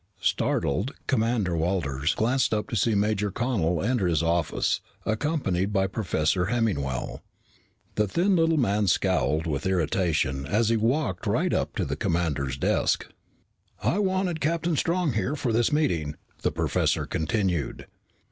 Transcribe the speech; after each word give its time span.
Startled, 0.19 0.95
Commander 1.05 1.55
Walters 1.55 2.15
glanced 2.15 2.55
up 2.55 2.67
to 2.69 2.75
see 2.75 2.95
Major 2.95 3.29
Connel 3.29 3.83
enter 3.83 4.07
his 4.07 4.23
office, 4.23 4.81
accompanied 5.05 5.71
by 5.71 5.85
Professor 5.85 6.45
Hemmingwell. 6.47 7.21
The 7.93 8.07
thin 8.07 8.35
little 8.35 8.57
man 8.57 8.87
scowled 8.87 9.45
with 9.45 9.67
irritation 9.67 10.47
as 10.47 10.69
he 10.69 10.75
walked 10.77 11.27
right 11.27 11.53
up 11.53 11.75
to 11.75 11.85
the 11.85 11.95
commander's 11.95 12.57
desk. 12.57 13.09
"I 13.83 13.99
wanted 13.99 14.41
Captain 14.41 14.75
Strong 14.75 15.13
here 15.13 15.35
for 15.35 15.53
this 15.53 15.71
meeting," 15.71 16.15
the 16.41 16.51
professor 16.51 17.05
continued. 17.05 17.85